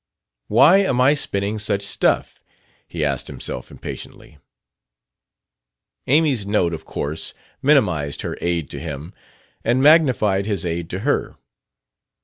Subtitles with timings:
[0.47, 2.43] "Why am I spinning such stuff?"
[2.87, 4.39] he asked himself impatiently.
[6.07, 9.13] Amy's note of course minimized her aid to him
[9.63, 11.37] and magnified his aid to her.